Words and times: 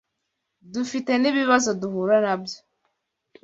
dufite 0.73 1.11
nibibazo 1.17 1.69
duhura 1.81 2.15
nabyo 2.25 2.57